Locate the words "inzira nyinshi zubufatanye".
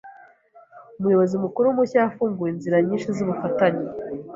2.51-3.85